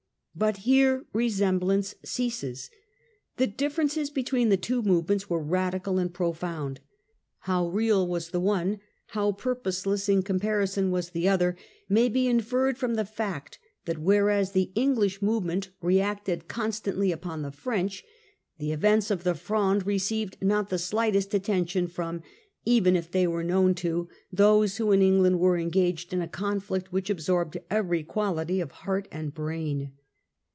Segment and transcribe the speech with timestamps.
[0.33, 2.69] But here resemblance ceases.
[3.35, 6.79] The differences between the two movements were radical and profound.
[7.39, 11.57] How real was the one, how purposeless in comparison was the other,
[11.89, 17.51] may be inferred from the fact that whereas the English movement reacted constantly upon the
[17.51, 18.01] French,
[18.57, 22.23] the events of the Fronde received not the slightest atten tion from,
[22.63, 26.93] even if they were known to, those who in England were engaged in a conflict
[26.93, 29.91] which absorbed every quality of heart and brain.